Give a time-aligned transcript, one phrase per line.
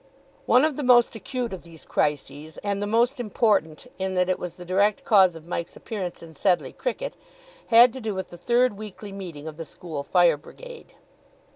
[0.47, 4.39] One of the most acute of these crises, and the most important, in that it
[4.39, 7.15] was the direct cause of Mike's appearance in Sedleigh cricket,
[7.67, 10.95] had to do with the third weekly meeting of the School Fire Brigade.